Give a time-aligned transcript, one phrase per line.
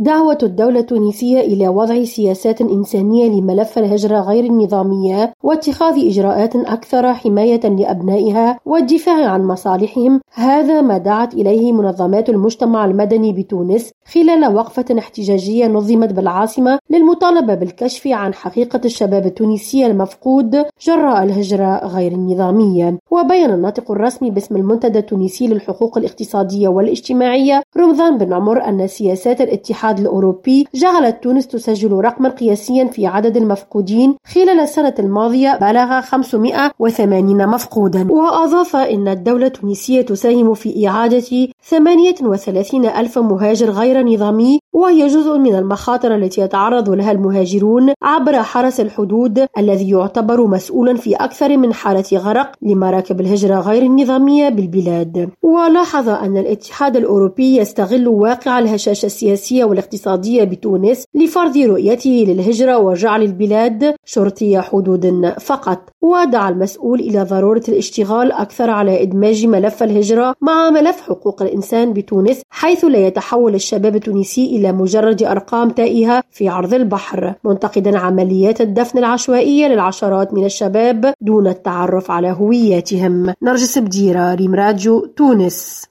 [0.00, 7.60] دعوة الدولة التونسية إلى وضع سياسات إنسانية لملف الهجرة غير النظامية واتخاذ إجراءات أكثر حماية
[7.60, 15.66] لأبنائها والدفاع عن مصالحهم هذا ما دعت إليه منظمات المجتمع المدني بتونس خلال وقفة احتجاجية
[15.66, 22.98] نظمت بالعاصمة للمطالبة بالكشف عن حقيقة الشباب التونسي المفقود جراء الهجرة غير النظامية.
[23.10, 29.98] وبين الناطق الرسمي باسم المنتدى التونسي للحقوق الاقتصادية والاجتماعية رمضان بن عمر أن سياسات الاتحاد
[29.98, 38.12] الأوروبي جعلت تونس تسجل رقما قياسيا في عدد المفقودين خلال السنة الماضية بلغ 580 مفقودا.
[38.12, 45.54] وأضاف أن الدولة التونسية تساهم في إعادة 38 ألف مهاجر غير نظامي وهي جزء من
[45.54, 52.04] المخاطر التي يتعرض لها المهاجرون عبر حرس الحدود الذي يعتبر مسؤولا في أكثر من حالة
[52.14, 55.30] غرق لمراكب الهجرة غير النظامية بالبلاد.
[55.42, 63.94] ولاحظ أن الاتحاد الأوروبي يستغل واقع الهشاشة السياسية والاقتصادية بتونس لفرض رؤيته للهجرة وجعل البلاد
[64.04, 65.78] شرطية حدود فقط.
[66.02, 72.42] ودعا المسؤول إلى ضرورة الاشتغال أكثر على إدماج ملف الهجرة مع ملف حقوق الإنسان بتونس
[72.50, 77.34] حيث لا يتحول الشباب التونسي إلى مجرد أرقام تائهة في عرض البحر.
[77.44, 83.34] منتقدا عمليات الدفن العشوائية للعشرات من الشباب دون التعرف على هوياتهم.
[83.42, 85.84] نرجس بديرة ريم راديو تونس.